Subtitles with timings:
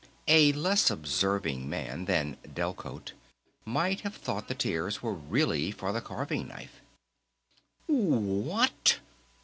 [0.27, 3.11] A less observing man than Delcote
[3.65, 6.81] might have thought the tears were really for the carving knife.
[7.85, 8.97] "What?